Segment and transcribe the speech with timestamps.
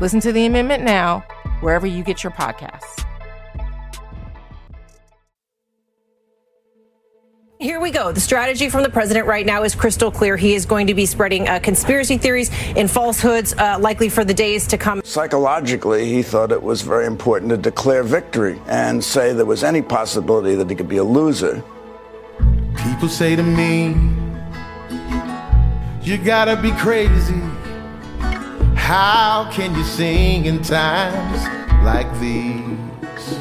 [0.00, 1.20] Listen to the amendment now,
[1.60, 3.04] wherever you get your podcasts.
[7.60, 8.12] Here we go.
[8.12, 10.36] The strategy from the president right now is crystal clear.
[10.36, 14.34] He is going to be spreading uh, conspiracy theories and falsehoods, uh, likely for the
[14.34, 15.00] days to come.
[15.04, 19.80] Psychologically, he thought it was very important to declare victory and say there was any
[19.80, 21.64] possibility that he could be a loser.
[22.76, 23.94] People say to me,
[26.02, 27.40] You gotta be crazy.
[28.84, 31.40] How can you sing in times
[31.86, 33.38] like these?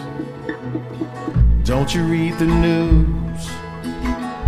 [1.65, 3.49] Don't you read the news?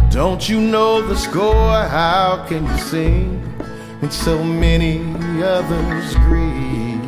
[0.09, 1.83] Don't you know the score?
[1.83, 3.41] How can you sing
[3.99, 5.01] when so many
[5.43, 7.03] others grieve?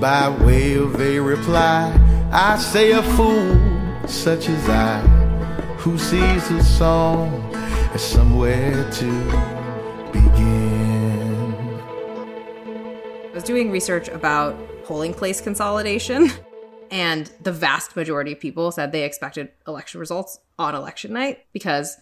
[0.00, 1.96] By way of a reply,
[2.32, 3.56] I say a fool
[4.08, 4.98] such as I,
[5.78, 7.54] who sees a song
[7.94, 10.59] as somewhere to begin
[13.50, 16.30] doing research about polling place consolidation,
[16.92, 21.96] and the vast majority of people said they expected election results on election night because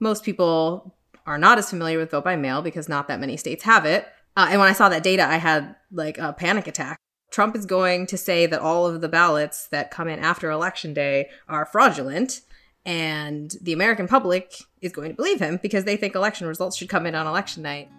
[0.00, 0.94] most people
[1.26, 4.08] are not as familiar with vote by mail because not that many states have it.
[4.34, 6.98] Uh, and when I saw that data, I had like a panic attack.
[7.30, 10.94] Trump is going to say that all of the ballots that come in after election
[10.94, 12.40] day are fraudulent,
[12.86, 16.88] and the American public is going to believe him because they think election results should
[16.88, 17.90] come in on election night.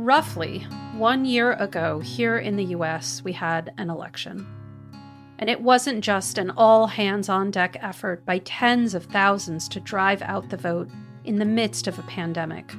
[0.00, 0.60] Roughly
[0.94, 4.46] one year ago, here in the US, we had an election.
[5.38, 9.78] And it wasn't just an all hands on deck effort by tens of thousands to
[9.78, 10.88] drive out the vote
[11.24, 12.72] in the midst of a pandemic.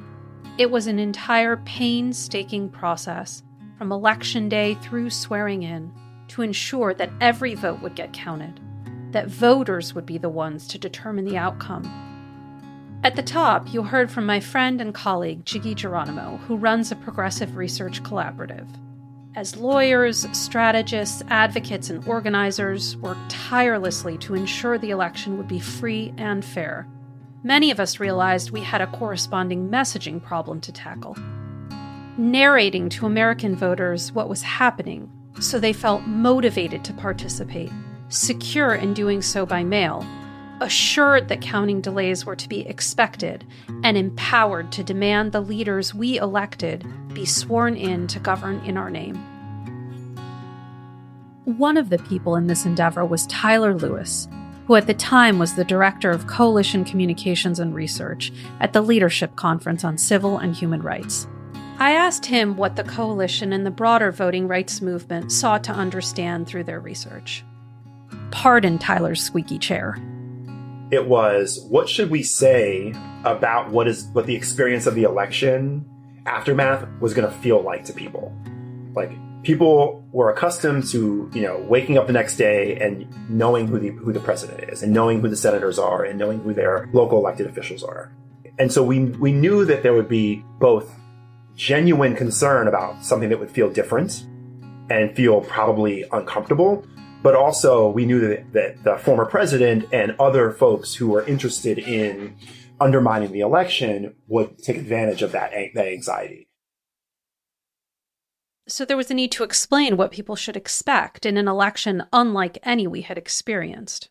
[0.57, 3.43] It was an entire painstaking process
[3.77, 5.93] from election day through swearing in
[6.29, 8.59] to ensure that every vote would get counted,
[9.11, 12.10] that voters would be the ones to determine the outcome
[13.03, 16.95] at the top, you heard from my friend and colleague Jiggy Geronimo, who runs a
[16.95, 18.67] progressive research collaborative.
[19.35, 26.13] As lawyers, strategists, advocates, and organizers worked tirelessly to ensure the election would be free
[26.17, 26.87] and fair,
[27.43, 31.17] many of us realized we had a corresponding messaging problem to tackle.
[32.17, 37.71] Narrating to American voters what was happening so they felt motivated to participate,
[38.09, 40.05] secure in doing so by mail,
[40.61, 43.45] assured that counting delays were to be expected,
[43.83, 48.89] and empowered to demand the leaders we elected be sworn in to govern in our
[48.89, 49.15] name.
[51.43, 54.27] One of the people in this endeavor was Tyler Lewis,
[54.67, 59.35] who at the time was the director of Coalition Communications and Research at the Leadership
[59.35, 61.27] Conference on Civil and Human Rights.
[61.79, 66.45] I asked him what the coalition and the broader voting rights movement sought to understand
[66.45, 67.43] through their research.
[68.29, 69.97] Pardon Tyler's squeaky chair.
[70.91, 71.03] Mm-hmm.
[71.03, 72.93] It was what should we say
[73.23, 75.85] about what is what the experience of the election
[76.25, 78.35] aftermath was going to feel like to people.
[78.93, 79.11] Like
[79.43, 83.89] people were accustomed to, you know, waking up the next day and knowing who the
[83.89, 87.19] who the president is and knowing who the senators are and knowing who their local
[87.19, 88.13] elected officials are.
[88.59, 90.93] And so we we knew that there would be both
[91.55, 94.25] genuine concern about something that would feel different
[94.89, 96.85] and feel probably uncomfortable,
[97.21, 101.77] but also we knew that, that the former president and other folks who were interested
[101.77, 102.35] in
[102.79, 106.47] undermining the election would take advantage of that, that anxiety.
[108.67, 112.57] So there was a need to explain what people should expect in an election unlike
[112.63, 114.09] any we had experienced.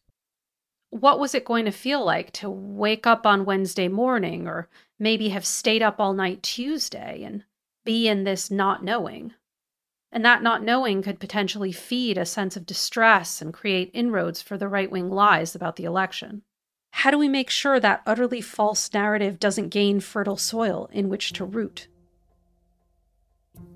[0.91, 5.31] What was it going to feel like to wake up on Wednesday morning or maybe
[5.31, 7.45] have stayed up all night Tuesday and
[7.85, 9.33] be in this not knowing?
[10.13, 14.59] And that not knowing could potentially feed a sense of distress and create inroads for
[14.59, 16.43] the right wing lies about the election.
[16.91, 21.33] How do we make sure that utterly false narrative doesn't gain fertile soil in which
[21.35, 21.87] to root?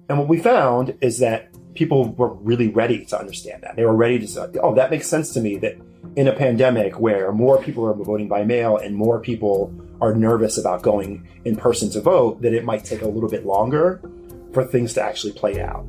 [0.08, 3.76] And what we found is that people were really ready to understand that.
[3.76, 5.76] They were ready to say, oh, that makes sense to me that
[6.16, 10.58] in a pandemic where more people are voting by mail and more people are nervous
[10.58, 14.00] about going in person to vote, that it might take a little bit longer
[14.52, 15.86] for things to actually play out.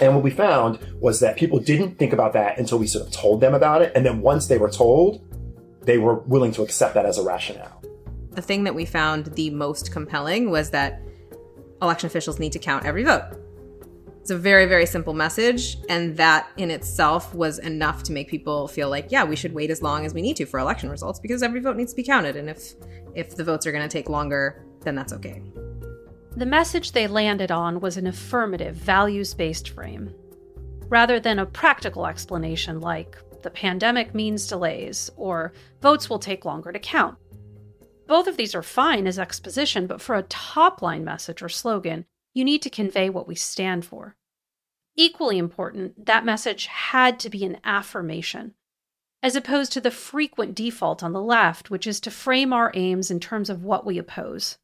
[0.00, 3.12] And what we found was that people didn't think about that until we sort of
[3.12, 3.92] told them about it.
[3.94, 5.22] And then once they were told,
[5.82, 7.82] they were willing to accept that as a rationale.
[8.30, 11.02] The thing that we found the most compelling was that
[11.82, 13.24] election officials need to count every vote.
[14.20, 15.76] It's a very, very simple message.
[15.88, 19.70] And that in itself was enough to make people feel like, yeah, we should wait
[19.70, 22.04] as long as we need to for election results because every vote needs to be
[22.04, 22.36] counted.
[22.36, 22.74] And if
[23.14, 25.42] if the votes are going to take longer, then that's okay.
[26.34, 30.14] The message they landed on was an affirmative, values based frame,
[30.88, 35.52] rather than a practical explanation like, the pandemic means delays, or
[35.82, 37.18] votes will take longer to count.
[38.06, 42.06] Both of these are fine as exposition, but for a top line message or slogan,
[42.32, 44.16] you need to convey what we stand for.
[44.96, 48.54] Equally important, that message had to be an affirmation,
[49.22, 53.10] as opposed to the frequent default on the left, which is to frame our aims
[53.10, 54.56] in terms of what we oppose.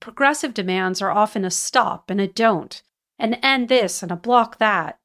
[0.00, 2.82] Progressive demands are often a stop and a don't,
[3.18, 4.98] an end this and a block that.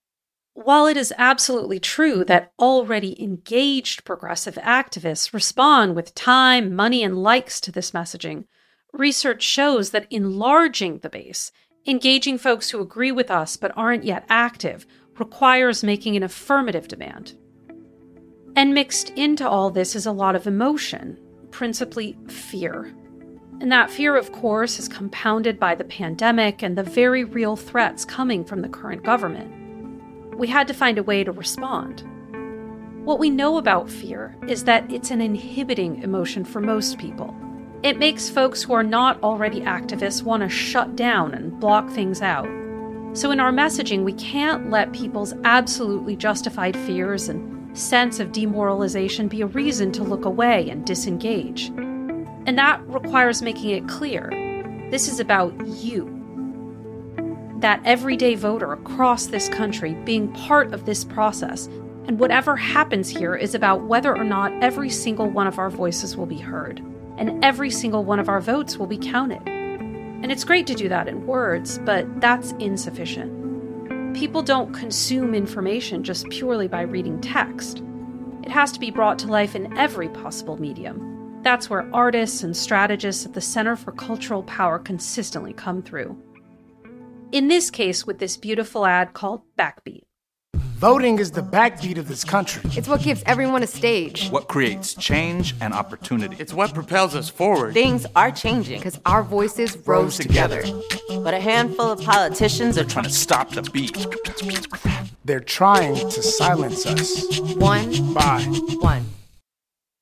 [0.53, 7.21] While it is absolutely true that already engaged progressive activists respond with time, money, and
[7.21, 8.45] likes to this messaging,
[8.93, 11.51] research shows that enlarging the base
[11.87, 14.87] Engaging folks who agree with us but aren't yet active
[15.19, 17.37] requires making an affirmative demand.
[18.55, 21.19] And mixed into all this is a lot of emotion,
[21.51, 22.91] principally fear.
[23.61, 28.03] And that fear, of course, is compounded by the pandemic and the very real threats
[28.03, 30.35] coming from the current government.
[30.35, 32.03] We had to find a way to respond.
[33.05, 37.33] What we know about fear is that it's an inhibiting emotion for most people.
[37.83, 42.21] It makes folks who are not already activists want to shut down and block things
[42.21, 42.47] out.
[43.13, 49.27] So, in our messaging, we can't let people's absolutely justified fears and sense of demoralization
[49.27, 51.71] be a reason to look away and disengage.
[52.45, 54.29] And that requires making it clear
[54.91, 56.11] this is about you.
[57.59, 61.67] That everyday voter across this country being part of this process,
[62.07, 66.15] and whatever happens here is about whether or not every single one of our voices
[66.15, 66.81] will be heard
[67.17, 69.41] and every single one of our votes will be counted.
[69.45, 74.15] And it's great to do that in words, but that's insufficient.
[74.15, 77.81] People don't consume information just purely by reading text.
[78.43, 81.14] It has to be brought to life in every possible medium.
[81.45, 86.17] That's where artists and strategists at the Center for Cultural Power consistently come through.
[87.31, 90.05] In this case, with this beautiful ad called Backbeat.
[90.55, 92.67] Voting is the backbeat of this country.
[92.75, 94.27] It's what gives everyone a stage.
[94.29, 96.35] What creates change and opportunity.
[96.39, 97.75] It's what propels us forward.
[97.75, 100.63] Things are changing because our voices rose together.
[100.63, 101.21] together.
[101.21, 104.07] But a handful of politicians are trying to stop the beat.
[105.23, 107.39] They're trying to silence us.
[107.55, 108.41] One by
[108.79, 109.05] one.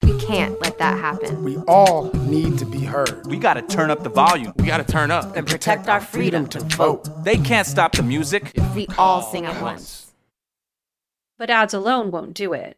[0.04, 1.44] We can't let that happen.
[1.44, 3.26] We all need to be heard.
[3.26, 4.54] We gotta turn up the volume.
[4.58, 7.24] We gotta turn up and protect our freedom to vote.
[7.24, 10.04] They can't stop the music if we all sing at once
[11.44, 12.78] but ads alone won't do it.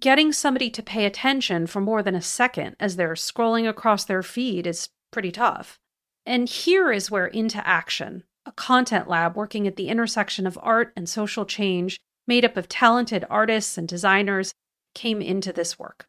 [0.00, 4.22] Getting somebody to pay attention for more than a second as they're scrolling across their
[4.22, 5.78] feed is pretty tough.
[6.24, 10.92] And here is where Into Action, a content lab working at the intersection of art
[10.96, 14.54] and social change, made up of talented artists and designers,
[14.94, 16.07] came into this work.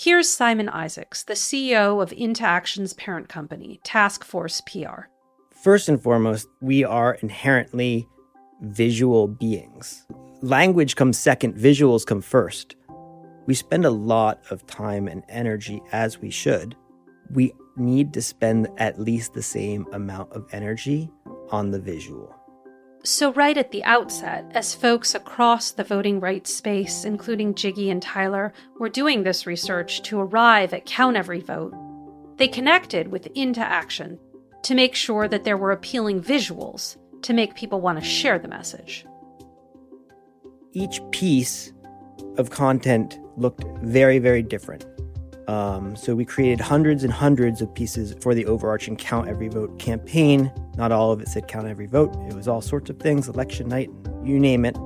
[0.00, 5.08] Here's Simon Isaacs, the CEO of Into Action's parent company, Task Force PR.
[5.50, 8.06] First and foremost, we are inherently
[8.60, 10.06] visual beings
[10.42, 12.76] language comes second, visuals come first.
[13.46, 16.76] We spend a lot of time and energy, as we should.
[17.30, 21.10] We need to spend at least the same amount of energy
[21.50, 22.37] on the visual.
[23.04, 28.02] So, right at the outset, as folks across the voting rights space, including Jiggy and
[28.02, 31.74] Tyler, were doing this research to arrive at Count Every Vote,
[32.36, 34.18] they connected with Into Action
[34.62, 38.48] to make sure that there were appealing visuals to make people want to share the
[38.48, 39.06] message
[40.78, 41.72] each piece
[42.36, 44.86] of content looked very, very different.
[45.48, 49.78] Um, so we created hundreds and hundreds of pieces for the overarching Count Every Vote
[49.78, 50.52] campaign.
[50.76, 52.14] Not all of it said Count Every Vote.
[52.28, 53.90] It was all sorts of things, election night,
[54.22, 54.76] you name it.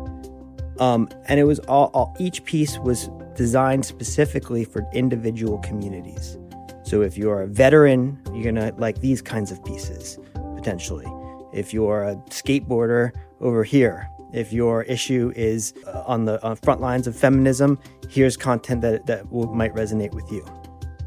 [0.79, 6.39] Um, and it was all, all, each piece was designed specifically for individual communities.
[6.85, 10.19] So if you're a veteran, you're gonna like these kinds of pieces
[10.55, 11.07] potentially.
[11.53, 16.81] If you're a skateboarder over here, if your issue is uh, on the on front
[16.81, 20.45] lines of feminism, here's content that, that will, might resonate with you.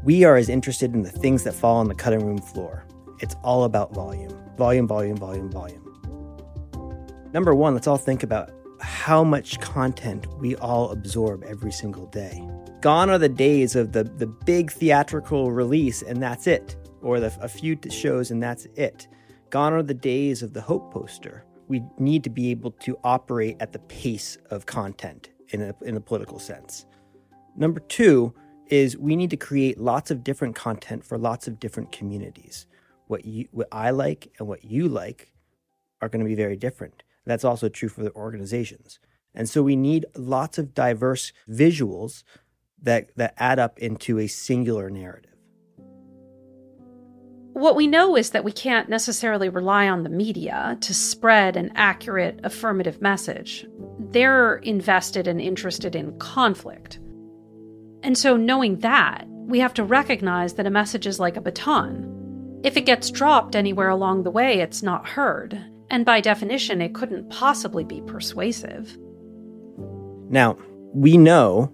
[0.04, 2.86] We are as interested in the things that fall on the cutting room floor.
[3.20, 4.32] It's all about volume.
[4.56, 5.82] Volume, volume, volume, volume.
[7.32, 12.46] Number one, let's all think about how much content we all absorb every single day.
[12.80, 17.36] Gone are the days of the, the big theatrical release and that's it, or the,
[17.40, 19.08] a few shows and that's it.
[19.50, 23.56] Gone are the days of the hope poster we need to be able to operate
[23.60, 26.86] at the pace of content in a, in a political sense.
[27.56, 28.34] Number two
[28.68, 32.66] is we need to create lots of different content for lots of different communities.
[33.06, 35.32] What you, what I like and what you like
[36.02, 37.02] are going to be very different.
[37.24, 38.98] That's also true for the organizations.
[39.34, 42.24] And so we need lots of diverse visuals
[42.82, 45.35] that, that add up into a singular narrative.
[47.56, 51.72] What we know is that we can't necessarily rely on the media to spread an
[51.74, 53.66] accurate affirmative message.
[53.98, 56.98] They're invested and interested in conflict.
[58.02, 62.60] And so, knowing that, we have to recognize that a message is like a baton.
[62.62, 65.58] If it gets dropped anywhere along the way, it's not heard.
[65.88, 68.98] And by definition, it couldn't possibly be persuasive.
[70.28, 70.58] Now,
[70.92, 71.72] we know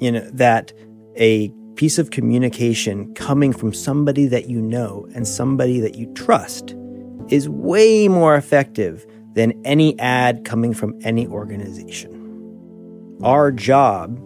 [0.00, 0.72] you know, that
[1.16, 6.74] a piece of communication coming from somebody that you know and somebody that you trust
[7.28, 12.10] is way more effective than any ad coming from any organization.
[13.22, 14.18] Our job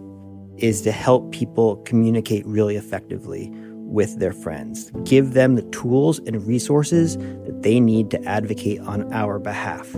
[0.57, 6.43] is to help people communicate really effectively with their friends, give them the tools and
[6.47, 9.91] resources that they need to advocate on our behalf.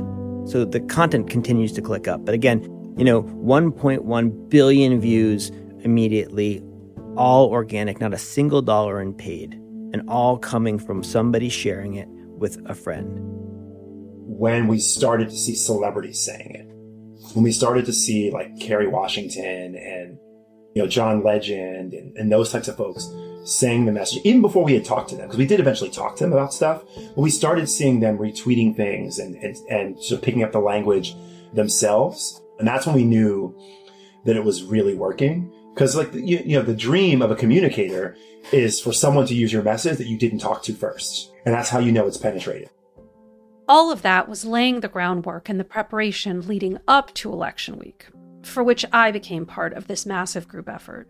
[0.46, 2.26] So the content continues to click up.
[2.26, 2.64] But again,
[2.98, 5.54] you know, 1.1 billion views
[5.86, 6.62] immediately
[7.18, 9.54] all organic, not a single dollar in paid,
[9.94, 13.20] and all coming from somebody sharing it with a friend.
[14.28, 18.88] When we started to see celebrities saying it, when we started to see like Kerry
[18.88, 20.18] Washington and
[20.76, 23.10] you know John Legend and, and those types of folks
[23.46, 26.16] saying the message, even before we had talked to them, because we did eventually talk
[26.16, 30.20] to them about stuff, but we started seeing them retweeting things and, and, and sort
[30.20, 31.16] of picking up the language
[31.54, 32.42] themselves.
[32.58, 33.56] And that's when we knew
[34.26, 35.52] that it was really working.
[35.76, 38.16] Because like you, you know, the dream of a communicator
[38.54, 41.70] is for someone to use your message that you didn't talk to first, and that's
[41.70, 42.70] how you know it's penetrated.
[43.68, 48.06] All of that was laying the groundwork and the preparation leading up to election week,
[48.44, 51.10] for which I became part of this massive group effort.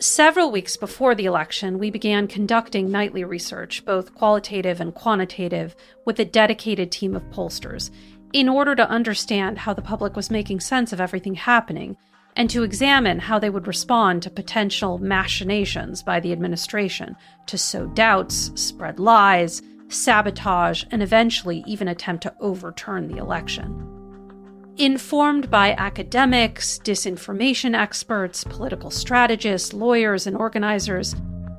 [0.00, 6.18] Several weeks before the election, we began conducting nightly research, both qualitative and quantitative, with
[6.18, 7.90] a dedicated team of pollsters,
[8.32, 11.96] in order to understand how the public was making sense of everything happening
[12.40, 17.86] and to examine how they would respond to potential machinations by the administration to sow
[17.88, 24.72] doubts, spread lies, sabotage, and eventually even attempt to overturn the election.
[24.78, 31.14] Informed by academics, disinformation experts, political strategists, lawyers, and organizers,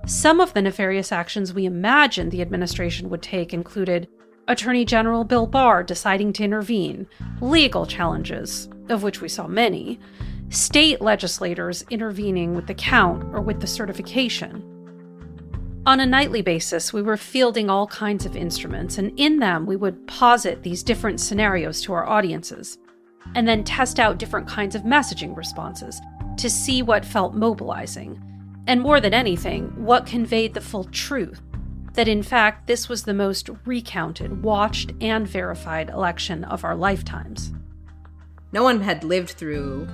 [0.08, 4.08] some of the nefarious actions we imagined the administration would take included
[4.48, 7.06] Attorney General Bill Barr deciding to intervene,
[7.40, 10.00] legal challenges, of which we saw many,
[10.52, 14.68] state legislators intervening with the count or with the certification.
[15.86, 19.78] On a nightly basis, we were fielding all kinds of instruments, and in them, we
[19.78, 22.78] would posit these different scenarios to our audiences,
[23.34, 26.00] and then test out different kinds of messaging responses
[26.38, 28.22] to see what felt mobilizing,
[28.68, 31.42] and more than anything, what conveyed the full truth
[31.94, 37.52] that in fact this was the most recounted, watched, and verified election of our lifetimes.
[38.54, 39.88] No one had lived through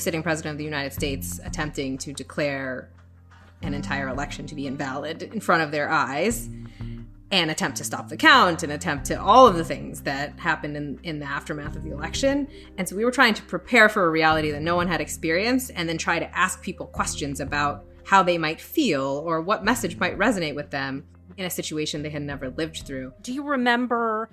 [0.00, 2.90] sitting president of the United States attempting to declare
[3.62, 6.48] an entire election to be invalid in front of their eyes
[7.30, 10.76] and attempt to stop the count and attempt to all of the things that happened
[10.76, 12.48] in, in the aftermath of the election.
[12.78, 15.70] And so we were trying to prepare for a reality that no one had experienced
[15.74, 19.98] and then try to ask people questions about how they might feel or what message
[19.98, 23.12] might resonate with them in a situation they had never lived through.
[23.20, 24.30] Do you remember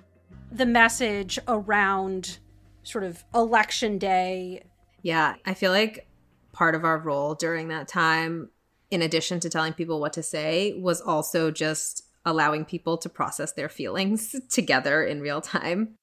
[0.50, 2.38] the message around
[2.82, 4.62] sort of election day
[5.06, 6.08] yeah, I feel like
[6.52, 8.50] part of our role during that time,
[8.90, 13.52] in addition to telling people what to say, was also just allowing people to process
[13.52, 15.94] their feelings together in real time.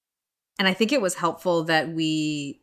[0.57, 2.61] And I think it was helpful that we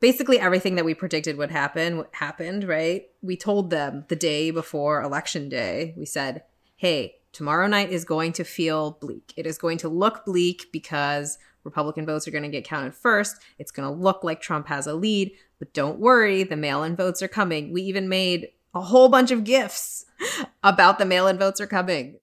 [0.00, 3.04] basically everything that we predicted would happen happened, right?
[3.22, 6.42] We told them the day before election day, we said,
[6.74, 9.32] hey, tomorrow night is going to feel bleak.
[9.36, 13.36] It is going to look bleak because Republican votes are going to get counted first.
[13.58, 16.94] It's going to look like Trump has a lead, but don't worry, the mail in
[16.94, 17.72] votes are coming.
[17.72, 20.04] We even made a whole bunch of gifts
[20.62, 22.18] about the mail in votes are coming.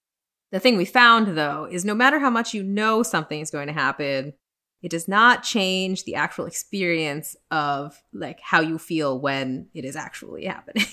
[0.51, 3.67] The thing we found, though, is no matter how much you know something is going
[3.67, 4.33] to happen,
[4.81, 9.95] it does not change the actual experience of like how you feel when it is
[9.95, 10.85] actually happening.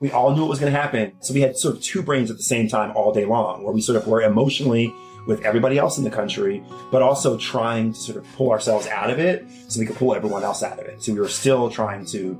[0.00, 1.12] We all knew it was going to happen.
[1.20, 3.72] So we had sort of two brains at the same time all day long, where
[3.72, 4.92] we sort of were emotionally
[5.26, 9.10] with everybody else in the country, but also trying to sort of pull ourselves out
[9.10, 11.02] of it so we could pull everyone else out of it.
[11.02, 12.34] So we were still trying to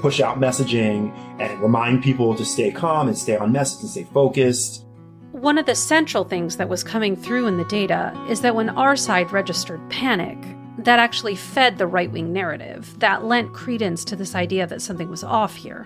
[0.00, 4.04] push out messaging and remind people to stay calm and stay on message and stay
[4.04, 4.86] focused.
[5.32, 8.70] One of the central things that was coming through in the data is that when
[8.70, 10.38] our side registered panic,
[10.78, 15.10] that actually fed the right wing narrative, that lent credence to this idea that something
[15.10, 15.84] was off here.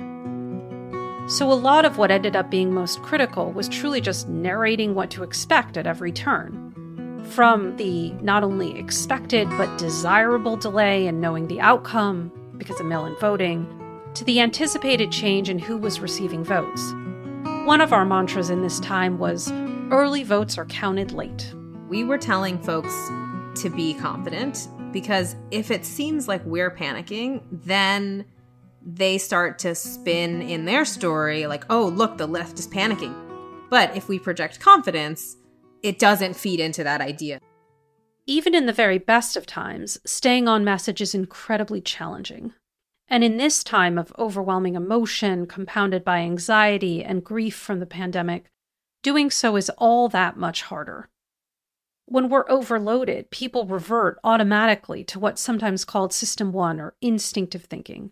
[1.27, 5.11] So, a lot of what ended up being most critical was truly just narrating what
[5.13, 7.25] to expect at every turn.
[7.31, 13.07] From the not only expected but desirable delay in knowing the outcome because of mail
[13.07, 13.67] in voting,
[14.13, 16.93] to the anticipated change in who was receiving votes.
[17.65, 19.51] One of our mantras in this time was
[19.91, 21.55] early votes are counted late.
[21.89, 22.95] We were telling folks
[23.63, 28.27] to be confident because if it seems like we're panicking, then
[28.85, 33.15] they start to spin in their story like, oh, look, the left is panicking.
[33.71, 35.37] But if we project confidence,
[35.83, 37.41] it doesn't feed into that idea.
[38.27, 42.53] Even in the very best of times, staying on message is incredibly challenging.
[43.09, 48.47] And in this time of overwhelming emotion, compounded by anxiety and grief from the pandemic,
[49.03, 51.11] doing so is all that much harder.
[52.07, 58.11] When we're overloaded, people revert automatically to what's sometimes called System 1 or instinctive thinking.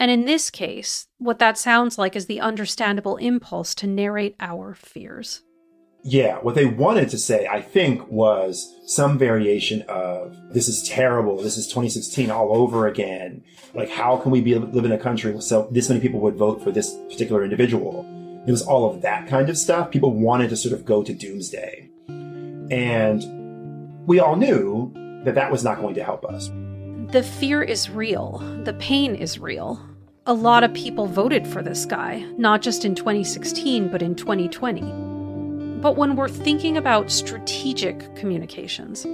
[0.00, 4.74] And in this case, what that sounds like is the understandable impulse to narrate our
[4.74, 5.42] fears.
[6.02, 11.36] Yeah, what they wanted to say, I think, was some variation of this is terrible.
[11.36, 13.44] This is 2016 all over again.
[13.74, 16.64] Like, how can we be live in a country so this many people would vote
[16.64, 18.06] for this particular individual?
[18.46, 19.90] It was all of that kind of stuff.
[19.90, 24.94] People wanted to sort of go to doomsday, and we all knew
[25.26, 26.48] that that was not going to help us.
[27.12, 28.38] The fear is real.
[28.64, 29.86] The pain is real.
[30.30, 34.80] A lot of people voted for this guy, not just in 2016, but in 2020.
[35.80, 39.04] But when we're thinking about strategic communications,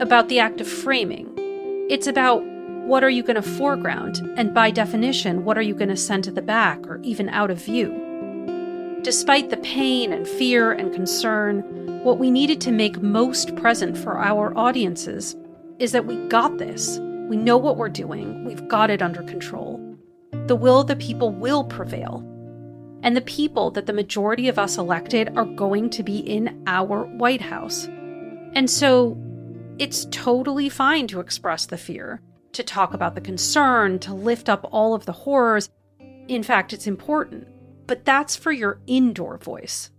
[0.00, 1.34] about the act of framing,
[1.90, 2.44] it's about
[2.86, 6.22] what are you going to foreground, and by definition, what are you going to send
[6.22, 9.00] to the back or even out of view.
[9.02, 11.62] Despite the pain and fear and concern,
[12.04, 15.34] what we needed to make most present for our audiences
[15.80, 17.00] is that we got this.
[17.28, 19.83] We know what we're doing, we've got it under control.
[20.46, 22.22] The will of the people will prevail,
[23.02, 27.04] and the people that the majority of us elected are going to be in our
[27.04, 27.86] White House.
[28.54, 29.16] And so
[29.78, 32.20] it's totally fine to express the fear,
[32.52, 35.70] to talk about the concern, to lift up all of the horrors.
[36.28, 37.48] In fact, it's important.
[37.86, 39.90] But that's for your indoor voice.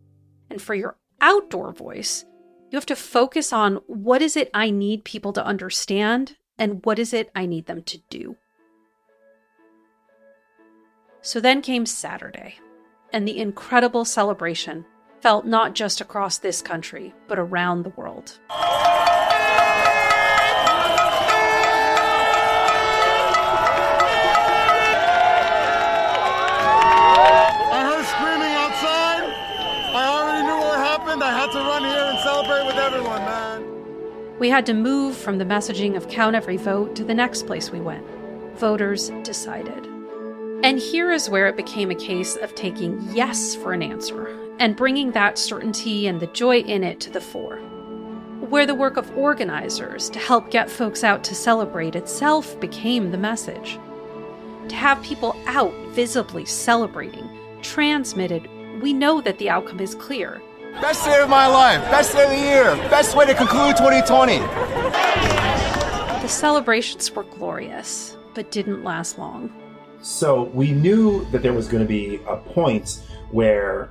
[0.50, 2.24] And for your outdoor voice,
[2.72, 7.00] you have to focus on what is it I need people to understand and what
[7.00, 8.38] is it I need them to do.
[11.26, 12.60] So then came Saturday
[13.12, 14.86] and the incredible celebration
[15.22, 18.38] felt not just across this country, but around the world.
[18.52, 18.62] I
[27.82, 29.24] heard screaming outside.
[29.96, 31.24] I already knew what happened.
[31.24, 34.38] I had to run here and celebrate with everyone, man.
[34.38, 37.72] We had to move from the messaging of count every vote to the next place
[37.72, 38.06] we went.
[38.58, 39.95] Voters decided.
[40.64, 44.76] And here is where it became a case of taking yes for an answer and
[44.76, 47.58] bringing that certainty and the joy in it to the fore.
[48.50, 53.18] Where the work of organizers to help get folks out to celebrate itself became the
[53.18, 53.80] message.
[54.70, 57.30] To have people out visibly celebrating,
[57.62, 58.50] transmitted,
[58.82, 60.42] we know that the outcome is clear.
[60.82, 64.40] Best day of my life, best day of the year, best way to conclude 2020.
[66.22, 69.54] The celebrations were glorious, but didn't last long.
[70.06, 73.90] So we knew that there was going to be a point where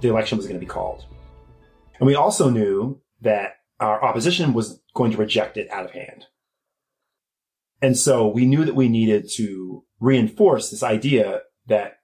[0.00, 1.04] the election was going to be called.
[1.98, 6.26] And we also knew that our opposition was going to reject it out of hand.
[7.82, 11.94] And so we knew that we needed to reinforce this idea that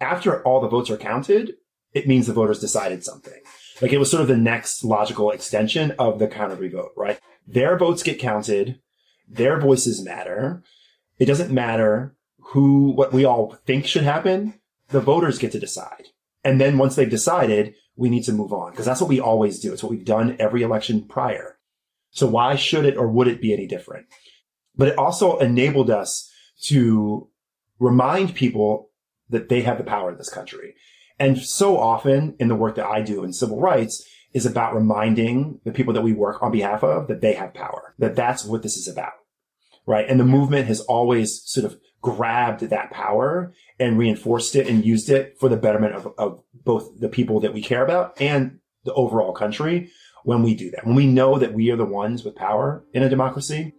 [0.00, 1.54] after all the votes are counted,
[1.92, 3.42] it means the voters decided something.
[3.82, 7.18] Like it was sort of the next logical extension of the count every vote, right?
[7.44, 8.80] Their votes get counted.
[9.28, 10.62] Their voices matter.
[11.18, 12.14] It doesn't matter
[12.50, 16.08] who, what we all think should happen, the voters get to decide.
[16.42, 19.60] And then once they've decided, we need to move on because that's what we always
[19.60, 19.72] do.
[19.72, 21.58] It's what we've done every election prior.
[22.10, 24.06] So why should it or would it be any different?
[24.76, 26.30] But it also enabled us
[26.62, 27.28] to
[27.78, 28.90] remind people
[29.28, 30.74] that they have the power in this country.
[31.18, 35.60] And so often in the work that I do in civil rights is about reminding
[35.64, 38.62] the people that we work on behalf of that they have power, that that's what
[38.62, 39.12] this is about.
[39.86, 40.08] Right.
[40.08, 45.10] And the movement has always sort of grabbed that power and reinforced it and used
[45.10, 48.94] it for the betterment of, of both the people that we care about and the
[48.94, 49.90] overall country
[50.24, 50.86] when we do that.
[50.86, 53.74] When we know that we are the ones with power in a democracy,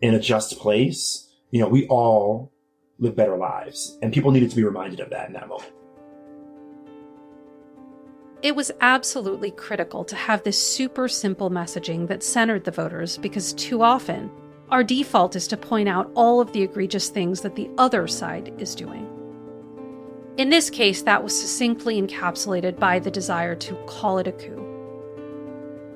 [0.00, 2.52] in a just place, you know, we all
[2.98, 3.98] live better lives.
[4.02, 5.72] And people needed to be reminded of that in that moment.
[8.42, 13.52] It was absolutely critical to have this super simple messaging that centered the voters because
[13.52, 14.30] too often
[14.70, 18.52] our default is to point out all of the egregious things that the other side
[18.58, 19.06] is doing.
[20.36, 24.66] In this case, that was succinctly encapsulated by the desire to call it a coup.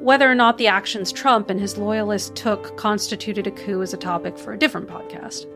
[0.01, 3.97] Whether or not the actions Trump and his loyalists took constituted a coup is a
[3.97, 5.47] topic for a different podcast.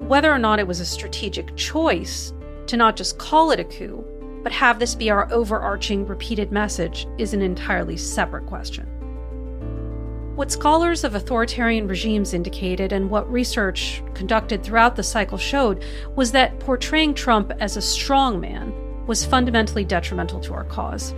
[0.00, 2.34] Whether or not it was a strategic choice
[2.66, 4.04] to not just call it a coup,
[4.42, 8.86] but have this be our overarching repeated message is an entirely separate question.
[10.34, 15.84] What scholars of authoritarian regimes indicated and what research conducted throughout the cycle showed
[16.16, 18.74] was that portraying Trump as a strong man
[19.06, 21.14] was fundamentally detrimental to our cause.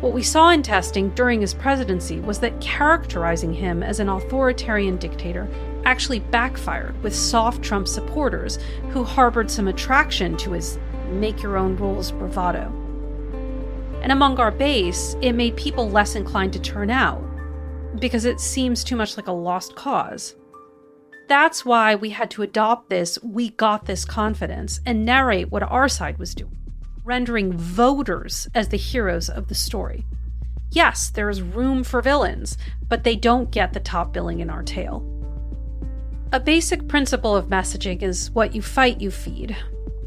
[0.00, 4.96] What we saw in testing during his presidency was that characterizing him as an authoritarian
[4.96, 5.46] dictator
[5.84, 10.78] actually backfired with soft Trump supporters who harbored some attraction to his
[11.10, 12.72] make your own rules bravado.
[14.00, 17.25] And among our base, it made people less inclined to turn out
[18.00, 20.34] because it seems too much like a lost cause.
[21.28, 25.88] That's why we had to adopt this we got this confidence and narrate what our
[25.88, 26.56] side was doing,
[27.04, 30.04] rendering voters as the heroes of the story.
[30.70, 32.56] Yes, there is room for villains,
[32.88, 35.04] but they don't get the top billing in our tale.
[36.32, 39.56] A basic principle of messaging is what you fight, you feed.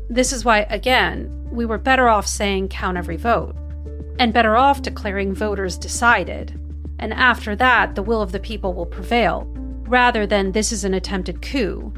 [0.10, 3.56] This is why, again, we were better off saying count every vote,
[4.20, 6.60] and better off declaring voters decided
[7.00, 9.46] and after that, the will of the people will prevail,
[9.88, 11.92] rather than this is an attempted coup,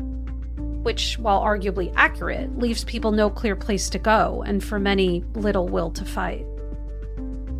[0.83, 5.67] which, while arguably accurate, leaves people no clear place to go and for many little
[5.67, 6.45] will to fight.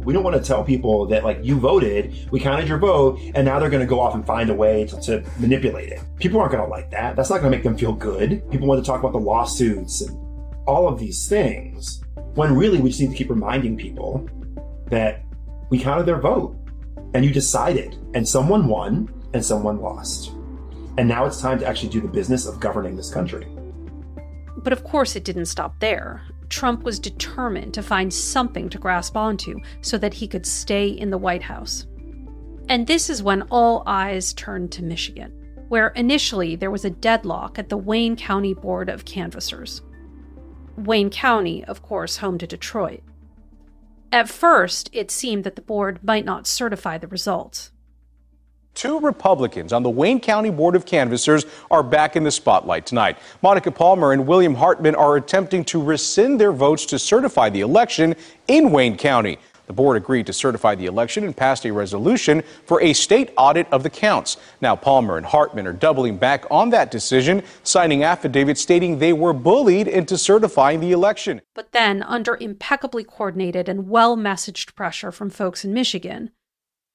[0.04, 3.46] We don't want to tell people that, like, you voted, we counted your vote, and
[3.46, 6.02] now they're going to go off and find a way to, to manipulate it.
[6.18, 7.16] People aren't going to like that.
[7.16, 8.50] That's not going to make them feel good.
[8.50, 10.18] People want to talk about the lawsuits and
[10.66, 14.28] all of these things, when really we just need to keep reminding people
[14.88, 15.24] that
[15.70, 16.56] we counted their vote
[17.14, 20.32] and you decided, and someone won and someone lost.
[20.98, 23.48] And now it's time to actually do the business of governing this country.
[24.58, 26.22] But of course, it didn't stop there.
[26.50, 31.10] Trump was determined to find something to grasp onto so that he could stay in
[31.10, 31.88] the White House.
[32.68, 35.32] And this is when all eyes turned to Michigan,
[35.70, 39.82] where initially there was a deadlock at the Wayne County Board of Canvassers.
[40.78, 43.02] Wayne County, of course, home to Detroit.
[44.12, 47.72] At first, it seemed that the board might not certify the results.
[48.74, 53.18] Two Republicans on the Wayne County Board of Canvassers are back in the spotlight tonight.
[53.42, 58.16] Monica Palmer and William Hartmann are attempting to rescind their votes to certify the election
[58.48, 59.38] in Wayne County.
[59.72, 63.68] The board agreed to certify the election and passed a resolution for a state audit
[63.72, 64.36] of the counts.
[64.60, 69.32] Now, Palmer and Hartmann are doubling back on that decision, signing affidavits stating they were
[69.32, 71.40] bullied into certifying the election.
[71.56, 76.32] But then, under impeccably coordinated and well messaged pressure from folks in Michigan,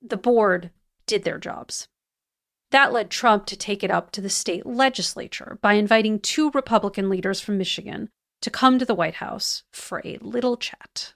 [0.02, 0.68] the board
[1.06, 1.88] did their jobs.
[2.72, 7.08] That led Trump to take it up to the state legislature by inviting two Republican
[7.08, 8.10] leaders from Michigan
[8.42, 11.14] to come to the White House for a little chat.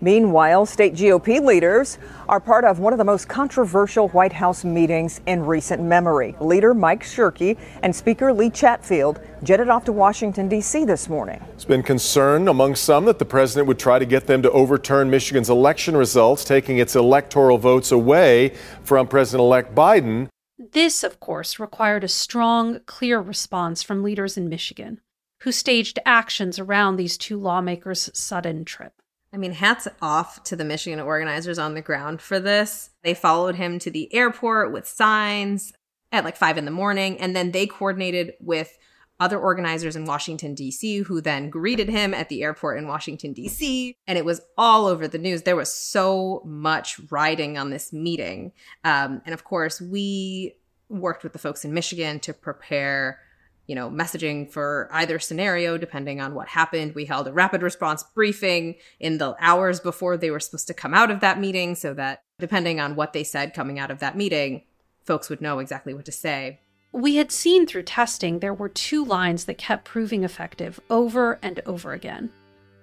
[0.00, 5.20] Meanwhile, state GOP leaders are part of one of the most controversial White House meetings
[5.26, 6.36] in recent memory.
[6.40, 10.84] Leader Mike Shirkey and Speaker Lee Chatfield jetted off to Washington, D.C.
[10.84, 11.42] this morning.
[11.52, 15.10] It's been concern among some that the president would try to get them to overturn
[15.10, 20.28] Michigan's election results, taking its electoral votes away from President elect Biden.
[20.58, 25.00] This, of course, required a strong, clear response from leaders in Michigan,
[25.40, 28.92] who staged actions around these two lawmakers' sudden trip.
[29.32, 32.90] I mean, hats off to the Michigan organizers on the ground for this.
[33.02, 35.72] They followed him to the airport with signs
[36.10, 38.78] at like five in the morning, and then they coordinated with
[39.20, 43.96] other organizers in Washington, D.C., who then greeted him at the airport in Washington, D.C.
[44.06, 45.42] And it was all over the news.
[45.42, 48.52] There was so much riding on this meeting.
[48.84, 50.54] Um, and of course, we
[50.88, 53.20] worked with the folks in Michigan to prepare
[53.68, 56.94] you know, messaging for either scenario, depending on what happened.
[56.94, 60.94] We held a rapid response briefing in the hours before they were supposed to come
[60.94, 64.16] out of that meeting so that depending on what they said coming out of that
[64.16, 64.62] meeting,
[65.04, 66.60] folks would know exactly what to say.
[66.92, 71.60] We had seen through testing there were two lines that kept proving effective over and
[71.66, 72.30] over again.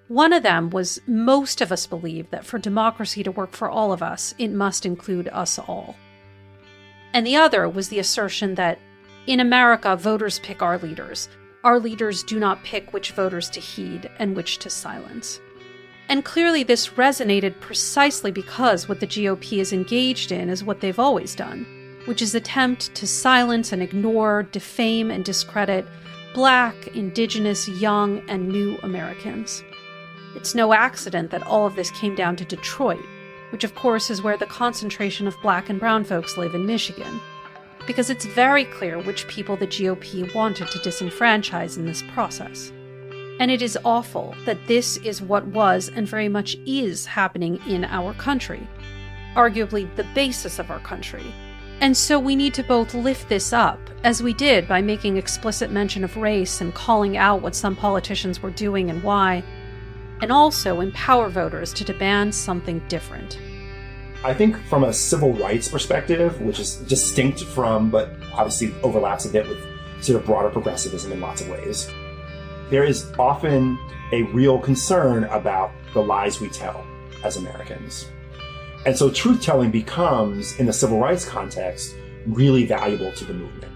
[0.08, 3.92] One of them was most of us believe that for democracy to work for all
[3.92, 5.96] of us, it must include us all.
[7.12, 8.78] And the other was the assertion that
[9.28, 11.30] in America, voters pick our leaders.
[11.64, 15.40] Our leaders do not pick which voters to heed and which to silence.
[16.08, 21.00] And clearly, this resonated precisely because what the GOP is engaged in is what they've
[21.00, 21.66] always done,
[22.06, 25.88] which is attempt to silence and ignore, defame and discredit
[26.36, 29.64] Black, Indigenous, young, and new Americans.
[30.36, 33.04] It's no accident that all of this came down to Detroit,
[33.52, 37.20] which of course is where the concentration of Black and Brown folks live in Michigan
[37.88, 42.72] because it's very clear which people the GOP wanted to disenfranchise in this process.
[43.40, 47.86] And it is awful that this is what was and very much is happening in
[47.86, 48.68] our country.
[49.36, 51.24] arguably the basis of our country.
[51.82, 55.72] And so we need to both lift this up, as we did by making explicit
[55.72, 59.44] mention of race and calling out what some politicians were doing and why,
[60.22, 63.38] and also empower voters to demand something different.
[64.26, 69.30] I think from a civil rights perspective, which is distinct from, but obviously overlaps a
[69.30, 69.60] bit with
[70.02, 71.88] sort of broader progressivism in lots of ways,
[72.72, 73.78] there is often
[74.12, 76.84] a real concern about the lies we tell
[77.24, 78.10] as Americans.
[78.88, 83.72] And so truth telling becomes, in the civil rights context, really valuable to the movement.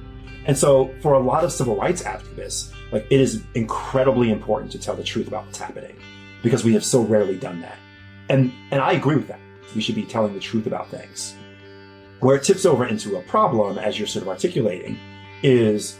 [0.47, 4.79] And so for a lot of civil rights activists, like it is incredibly important to
[4.79, 5.95] tell the truth about what's happening
[6.41, 7.77] because we have so rarely done that.
[8.29, 9.39] And and I agree with that.
[9.75, 11.35] We should be telling the truth about things.
[12.19, 14.97] Where it tips over into a problem, as you're sort of articulating,
[15.41, 15.97] is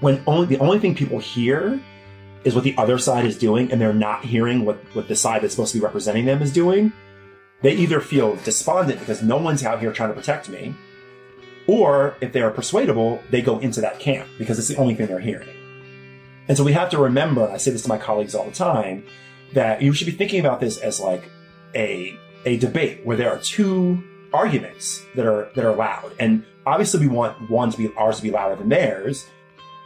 [0.00, 1.80] when only the only thing people hear
[2.44, 5.42] is what the other side is doing, and they're not hearing what, what the side
[5.42, 6.92] that's supposed to be representing them is doing.
[7.62, 10.74] They either feel despondent because no one's out here trying to protect me,
[11.66, 15.06] or if they are persuadable, they go into that camp because it's the only thing
[15.06, 15.48] they're hearing.
[16.48, 19.04] And so we have to remember, I say this to my colleagues all the time,
[19.52, 21.30] that you should be thinking about this as like
[21.74, 26.12] a a debate where there are two arguments that are that are loud.
[26.18, 29.26] And obviously we want one to be ours to be louder than theirs.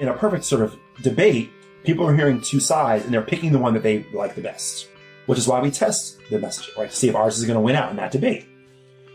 [0.01, 1.51] In a perfect sort of debate,
[1.85, 4.89] people are hearing two sides and they're picking the one that they like the best.
[5.27, 6.91] Which is why we test the message, right?
[6.91, 8.47] To see if ours is going to win out in that debate.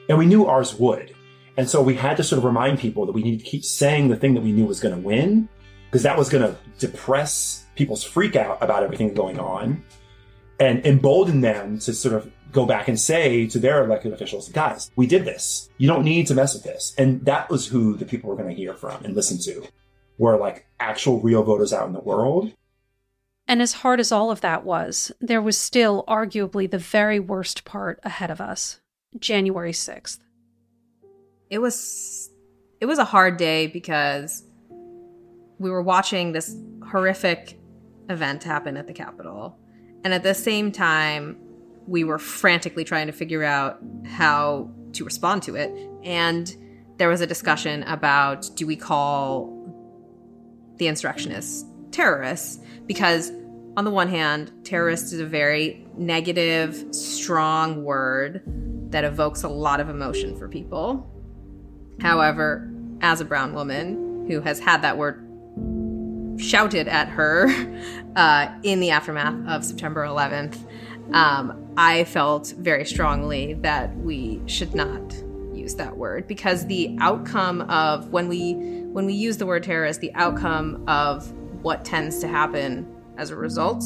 [0.07, 1.15] And we knew ours would.
[1.55, 4.07] And so we had to sort of remind people that we need to keep saying
[4.07, 5.49] the thing that we knew was going to win,
[5.85, 9.83] because that was going to depress people's freak out about everything going on
[10.59, 14.91] and embolden them to sort of go back and say to their elected officials, guys,
[14.95, 15.69] we did this.
[15.77, 16.93] You don't need to mess with this.
[16.97, 19.67] And that was who the people were going to hear from and listen to
[20.17, 22.53] were like actual real voters out in the world.
[23.47, 27.65] And as hard as all of that was, there was still arguably the very worst
[27.65, 28.79] part ahead of us
[29.17, 30.19] January 6th.
[31.49, 32.29] It was
[32.79, 34.43] it was a hard day because
[35.57, 36.55] we were watching this
[36.87, 37.59] horrific
[38.09, 39.57] event happen at the Capitol.
[40.03, 41.37] And at the same time,
[41.89, 45.71] we were frantically trying to figure out how to respond to it.
[46.03, 46.55] And
[46.97, 49.55] there was a discussion about do we call
[50.77, 52.59] the insurrectionists terrorists?
[52.85, 53.31] Because,
[53.75, 58.43] on the one hand, terrorist is a very negative, strong word
[58.91, 61.09] that evokes a lot of emotion for people.
[62.01, 62.71] However,
[63.01, 65.25] as a brown woman who has had that word
[66.39, 67.47] shouted at her
[68.15, 70.57] uh, in the aftermath of September 11th,
[71.13, 75.13] um, I felt very strongly that we should not
[75.53, 80.01] use that word because the outcome of when we when we use the word terrorist,
[80.01, 81.31] the outcome of
[81.63, 83.83] what tends to happen as a result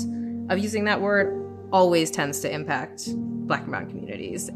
[0.49, 1.39] of using that word
[1.71, 3.09] always tends to impact
[3.47, 4.49] black and brown communities.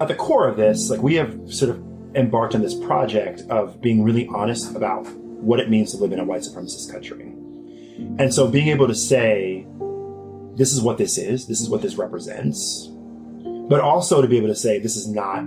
[0.00, 1.82] At the core of this, like we have sort of
[2.14, 6.20] embarked on this project of being really honest about what it means to live in
[6.20, 7.32] a white supremacist country.
[8.18, 9.66] And so being able to say,
[10.56, 12.88] this is what this is, this is what this represents,
[13.68, 15.44] but also to be able to say, this is not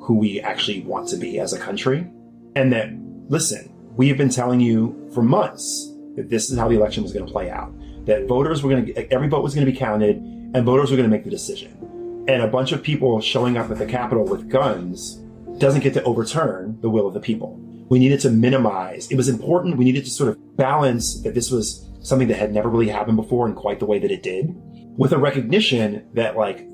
[0.00, 2.10] who we actually want to be as a country.
[2.56, 2.90] And that,
[3.28, 7.12] listen, we have been telling you for months that this is how the election was
[7.12, 7.72] going to play out.
[8.06, 10.96] That voters were going to, every vote was going to be counted, and voters were
[10.96, 12.24] going to make the decision.
[12.28, 15.20] And a bunch of people showing up at the Capitol with guns
[15.58, 17.60] doesn't get to overturn the will of the people.
[17.90, 19.10] We needed to minimize.
[19.10, 19.76] It was important.
[19.76, 23.16] We needed to sort of balance that this was something that had never really happened
[23.16, 24.54] before in quite the way that it did,
[24.96, 26.66] with a recognition that like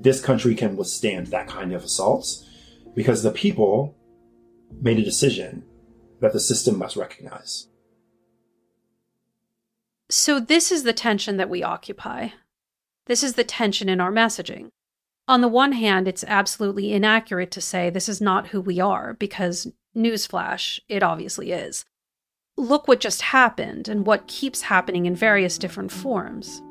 [0.00, 2.48] this country can withstand that kind of assaults
[2.96, 3.94] because the people
[4.80, 5.64] made a decision
[6.20, 7.68] that the system must recognize.
[10.08, 12.28] So, this is the tension that we occupy.
[13.06, 14.68] This is the tension in our messaging.
[15.28, 19.14] On the one hand, it's absolutely inaccurate to say this is not who we are,
[19.14, 21.84] because, newsflash, it obviously is.
[22.56, 26.62] Look what just happened and what keeps happening in various different forms.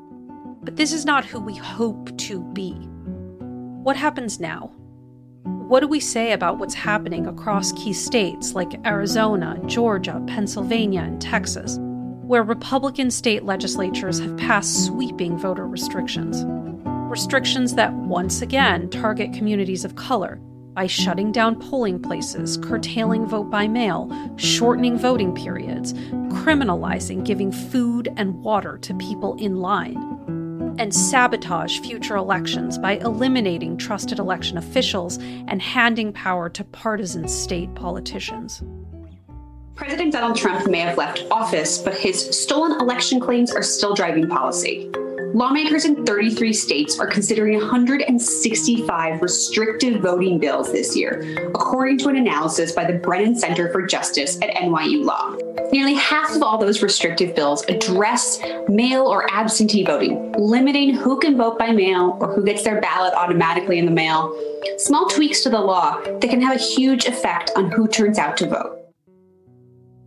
[0.62, 2.72] But this is not who we hope to be.
[3.82, 4.70] What happens now?
[5.44, 11.20] What do we say about what's happening across key states like Arizona, Georgia, Pennsylvania, and
[11.20, 11.78] Texas,
[12.22, 16.44] where Republican state legislatures have passed sweeping voter restrictions?
[17.10, 20.38] Restrictions that once again target communities of color
[20.74, 25.92] by shutting down polling places, curtailing vote by mail, shortening voting periods,
[26.32, 29.96] criminalizing giving food and water to people in line,
[30.78, 37.74] and sabotage future elections by eliminating trusted election officials and handing power to partisan state
[37.74, 38.62] politicians.
[39.74, 44.28] President Donald Trump may have left office, but his stolen election claims are still driving
[44.28, 44.90] policy.
[45.34, 52.16] Lawmakers in 33 states are considering 165 restrictive voting bills this year, according to an
[52.16, 55.34] analysis by the Brennan Center for Justice at NYU Law.
[55.72, 61.38] Nearly half of all those restrictive bills address mail or absentee voting, limiting who can
[61.38, 64.38] vote by mail or who gets their ballot automatically in the mail.
[64.76, 68.36] Small tweaks to the law that can have a huge effect on who turns out
[68.36, 68.78] to vote.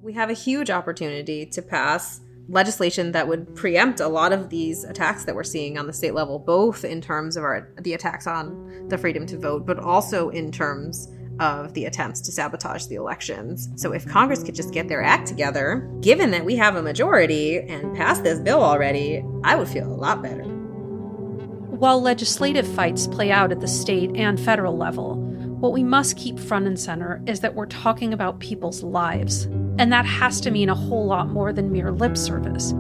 [0.04, 4.84] We have a huge opportunity to pass legislation that would preempt a lot of these
[4.84, 8.28] attacks that we're seeing on the state level, both in terms of our the attacks
[8.28, 12.96] on the freedom to vote, but also in terms of the attempts to sabotage the
[12.96, 13.70] elections.
[13.76, 17.60] So if Congress could just get their act together, given that we have a majority
[17.60, 20.44] and pass this bill already, I would feel a lot better.
[20.44, 25.18] While legislative fights play out at the state and federal level,
[25.66, 29.46] what we must keep front and center is that we're talking about people's lives.
[29.80, 32.76] And that has to mean a whole lot more than mere lip service.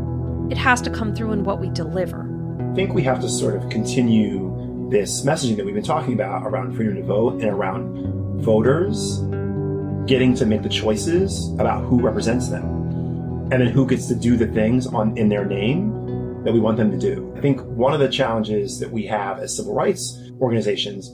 [0.51, 2.29] It has to come through in what we deliver.
[2.59, 6.45] I think we have to sort of continue this messaging that we've been talking about
[6.45, 9.17] around freedom to vote and around voters
[10.05, 12.65] getting to make the choices about who represents them
[13.51, 16.77] and then who gets to do the things on in their name that we want
[16.77, 17.33] them to do.
[17.35, 21.09] I think one of the challenges that we have as civil rights organizations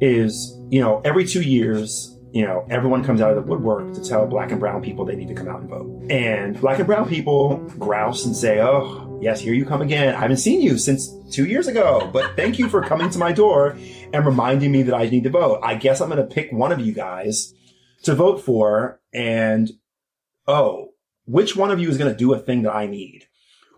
[0.00, 4.04] is, you know, every two years you know, everyone comes out of the woodwork to
[4.04, 6.10] tell black and brown people they need to come out and vote.
[6.10, 10.14] And black and brown people grouse and say, oh, yes, here you come again.
[10.14, 13.32] I haven't seen you since two years ago, but thank you for coming to my
[13.32, 13.78] door
[14.12, 15.60] and reminding me that I need to vote.
[15.62, 17.54] I guess I'm going to pick one of you guys
[18.02, 19.00] to vote for.
[19.14, 19.70] And,
[20.46, 20.90] oh,
[21.24, 23.26] which one of you is going to do a thing that I need?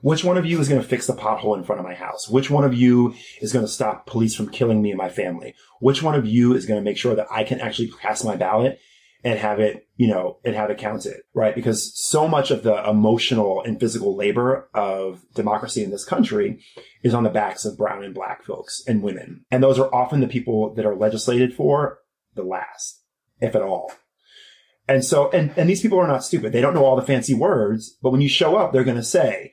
[0.01, 2.29] Which one of you is going to fix the pothole in front of my house?
[2.29, 5.55] Which one of you is going to stop police from killing me and my family?
[5.81, 8.37] Which one of you is going to make sure that I can actually cast my
[8.37, 8.79] ballot
[9.25, 11.55] and have it, you know, and have it counted, right?
[11.55, 16.63] Because so much of the emotional and physical labor of democracy in this country
[17.03, 19.45] is on the backs of brown and black folks and women.
[19.51, 21.99] And those are often the people that are legislated for
[22.35, 23.03] the last,
[23.41, 23.91] if at all.
[24.87, 26.53] And so, and, and these people are not stupid.
[26.53, 29.03] They don't know all the fancy words, but when you show up, they're going to
[29.03, 29.53] say,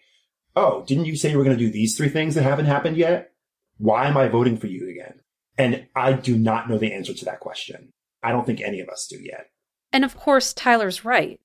[0.55, 2.97] oh, didn't you say you were going to do these three things that haven't happened
[2.97, 3.31] yet?
[3.77, 5.21] Why am I voting for you again?
[5.57, 7.93] And I do not know the answer to that question.
[8.23, 9.49] I don't think any of us do yet.
[9.91, 11.39] And of course, Tyler's right.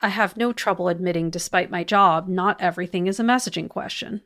[0.00, 4.22] I have no trouble admitting, despite my job, not everything is a messaging question.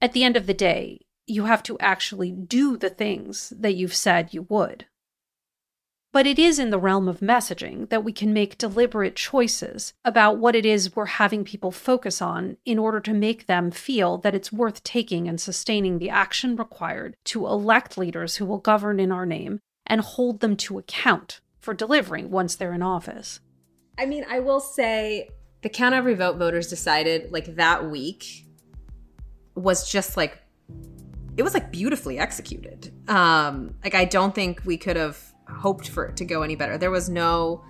[0.00, 3.94] At the end of the day, you have to actually do the things that you've
[3.94, 4.86] said you would.
[6.12, 10.38] But it is in the realm of messaging that we can make deliberate choices about
[10.38, 14.34] what it is we're having people focus on in order to make them feel that
[14.34, 19.12] it's worth taking and sustaining the action required to elect leaders who will govern in
[19.12, 23.38] our name and hold them to account for delivering once they're in office.
[23.96, 25.28] I mean, I will say
[25.62, 28.46] the count every vote voters decided like that week
[29.54, 30.38] was just like
[31.36, 32.92] it was like beautifully executed.
[33.08, 36.78] Um like I don't think we could have hoped for it to go any better.
[36.78, 37.64] There was no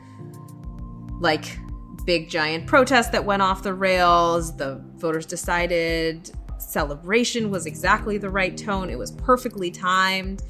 [1.21, 1.59] like
[2.05, 4.57] big giant protest that went off the rails.
[4.57, 8.91] The voters decided celebration was exactly the right tone.
[8.91, 10.43] It was perfectly timed.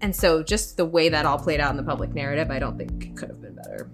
[0.00, 2.78] And so just the way that all played out in the public narrative, I don't
[2.78, 3.90] think it could have been better.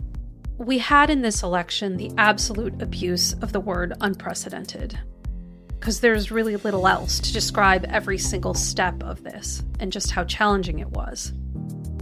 [0.59, 4.99] We had in this election the absolute abuse of the word unprecedented.
[5.79, 10.25] Because there's really little else to describe every single step of this and just how
[10.25, 11.33] challenging it was.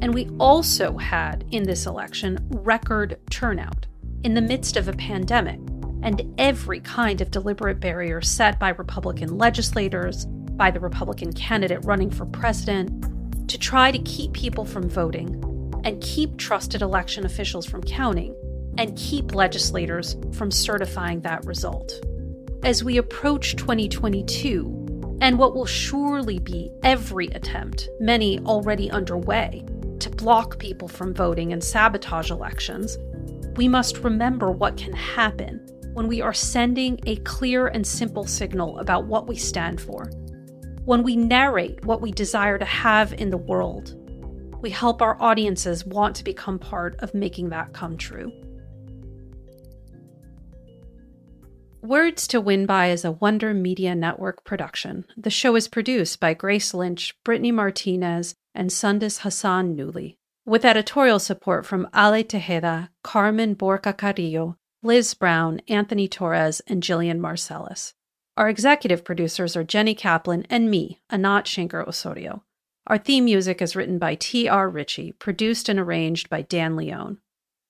[0.04, 3.86] And we also had in this election record turnout
[4.22, 5.58] in the midst of a pandemic
[6.02, 12.10] and every kind of deliberate barrier set by Republican legislators, by the Republican candidate running
[12.10, 15.42] for president, to try to keep people from voting
[15.84, 18.36] and keep trusted election officials from counting
[18.76, 21.98] and keep legislators from certifying that result.
[22.62, 24.84] As we approach 2022,
[25.22, 29.64] and what will surely be every attempt, many already underway,
[30.00, 32.98] to block people from voting and sabotage elections,
[33.56, 35.60] we must remember what can happen
[35.94, 40.10] when we are sending a clear and simple signal about what we stand for.
[40.84, 43.94] When we narrate what we desire to have in the world,
[44.60, 48.32] we help our audiences want to become part of making that come true.
[51.84, 55.04] Words to Win By is a Wonder Media Network production.
[55.18, 60.16] The show is produced by Grace Lynch, Brittany Martinez, and Sundus Hassan Newly,
[60.46, 67.18] with editorial support from Ale Tejeda, Carmen Borca Carrillo, Liz Brown, Anthony Torres, and Jillian
[67.18, 67.92] Marcellus.
[68.38, 72.44] Our executive producers are Jenny Kaplan and me, Anat Shenker Osorio.
[72.86, 74.70] Our theme music is written by T.R.
[74.70, 77.18] Ritchie, produced and arranged by Dan Leone.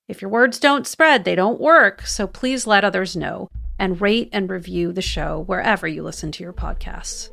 [0.06, 3.48] If your words don't spread, they don't work, so please let others know
[3.78, 7.30] and rate and review the show wherever you listen to your podcasts.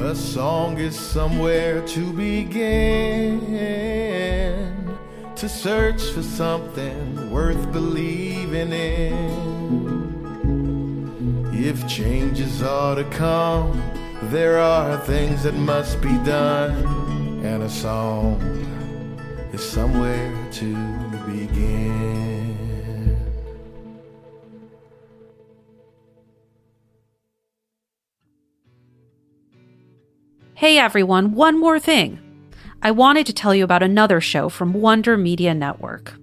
[0.00, 3.40] A song is somewhere to begin
[5.36, 9.72] to search for something worth believing in.
[11.52, 13.82] If changes are to come,
[14.30, 16.74] there are things that must be done,
[17.44, 18.40] and a song
[19.52, 20.74] is somewhere to
[21.26, 22.11] begin.
[30.62, 32.20] Hey everyone, one more thing.
[32.82, 36.14] I wanted to tell you about another show from Wonder Media Network.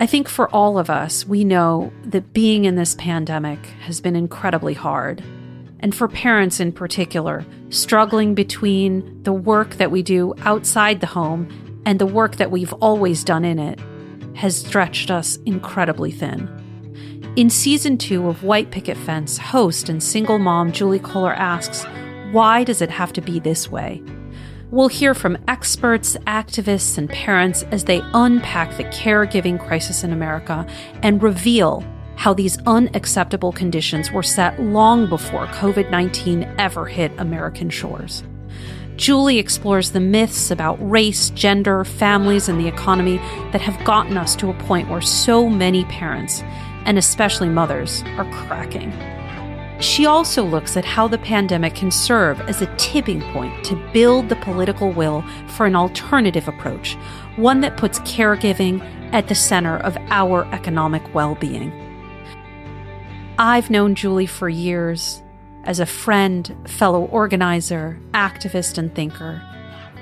[0.00, 4.16] I think for all of us, we know that being in this pandemic has been
[4.16, 5.22] incredibly hard.
[5.78, 11.46] And for parents in particular, struggling between the work that we do outside the home
[11.86, 13.78] and the work that we've always done in it
[14.34, 16.50] has stretched us incredibly thin.
[17.36, 21.86] In season two of White Picket Fence, host and single mom Julie Kohler asks,
[22.36, 24.02] Why does it have to be this way?
[24.70, 30.66] We'll hear from experts, activists, and parents as they unpack the caregiving crisis in America
[31.02, 31.82] and reveal
[32.16, 38.22] how these unacceptable conditions were set long before COVID 19 ever hit American shores.
[38.96, 43.16] Julie explores the myths about race, gender, families, and the economy
[43.52, 46.42] that have gotten us to a point where so many parents,
[46.84, 48.92] and especially mothers, are cracking.
[49.80, 54.28] She also looks at how the pandemic can serve as a tipping point to build
[54.28, 56.94] the political will for an alternative approach,
[57.36, 58.80] one that puts caregiving
[59.12, 61.72] at the center of our economic well being.
[63.38, 65.22] I've known Julie for years
[65.64, 69.42] as a friend, fellow organizer, activist, and thinker,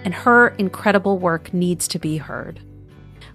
[0.04, 2.60] and her incredible work needs to be heard.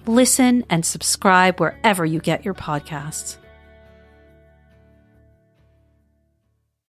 [0.05, 3.38] Listen and subscribe wherever you get your podcasts.